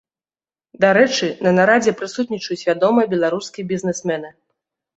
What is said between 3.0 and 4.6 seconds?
беларускія бізнесмены.